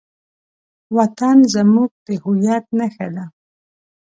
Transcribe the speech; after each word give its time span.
وطن 0.97 1.37
زموږ 1.53 1.89
د 2.05 2.07
هویت 2.23 2.65
نښه 2.77 3.07
ده. 3.15 3.25